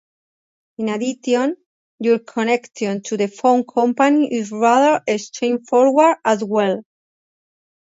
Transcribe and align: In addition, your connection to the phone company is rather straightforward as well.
In 0.79 0.89
addition, 0.89 1.57
your 1.99 2.17
connection 2.17 3.03
to 3.03 3.17
the 3.17 3.27
phone 3.27 3.63
company 3.63 4.33
is 4.33 4.51
rather 4.51 5.03
straightforward 5.19 6.17
as 6.25 6.43
well. 6.43 6.81